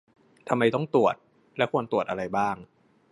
[0.47, 1.15] ทำไมต้องตรวจ
[1.57, 2.55] และควรตรวจอะไรบ้าง